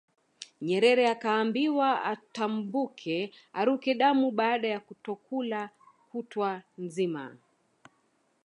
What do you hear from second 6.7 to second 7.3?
nzima